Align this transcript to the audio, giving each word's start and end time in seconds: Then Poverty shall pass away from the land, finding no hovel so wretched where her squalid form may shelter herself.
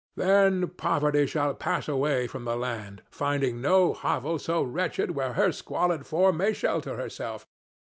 Then 0.15 0.67
Poverty 0.69 1.27
shall 1.27 1.53
pass 1.53 1.87
away 1.87 2.25
from 2.25 2.43
the 2.43 2.55
land, 2.57 3.03
finding 3.11 3.61
no 3.61 3.93
hovel 3.93 4.39
so 4.39 4.63
wretched 4.63 5.11
where 5.11 5.33
her 5.33 5.51
squalid 5.51 6.07
form 6.07 6.37
may 6.37 6.53
shelter 6.53 6.97
herself. 6.97 7.45